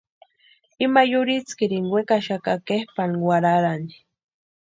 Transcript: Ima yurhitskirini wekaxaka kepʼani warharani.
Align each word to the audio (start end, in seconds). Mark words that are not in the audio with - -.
Ima 0.83 1.01
yurhitskirini 1.11 1.91
wekaxaka 1.93 2.53
kepʼani 2.67 3.17
warharani. 3.27 3.95